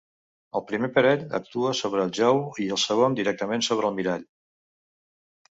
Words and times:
El 0.59 0.63
primer 0.71 0.87
parell 0.95 1.25
actua 1.39 1.73
sobre 1.81 2.01
el 2.07 2.13
jou 2.21 2.41
i 2.65 2.67
el 2.79 2.81
segon 2.87 3.19
directament 3.21 3.67
sobre 3.71 3.89
el 3.91 3.97
mirall. 4.01 4.29